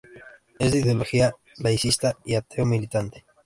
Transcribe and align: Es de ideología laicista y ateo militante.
Es 0.57 0.71
de 0.71 0.79
ideología 0.79 1.35
laicista 1.57 2.17
y 2.25 2.33
ateo 2.33 2.65
militante. 2.65 3.23